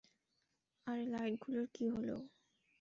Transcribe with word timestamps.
আরে 0.87 1.03
লাইট 1.13 1.33
গুলোর 1.43 1.67
কি 1.75 1.85
হলো? 1.93 2.15